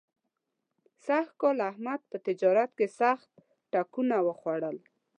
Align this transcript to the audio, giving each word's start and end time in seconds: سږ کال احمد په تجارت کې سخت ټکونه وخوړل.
سږ 1.05 1.27
کال 1.41 1.57
احمد 1.69 2.01
په 2.09 2.17
تجارت 2.27 2.69
کې 2.77 2.87
سخت 2.99 3.29
ټکونه 3.71 4.15
وخوړل. 4.27 4.77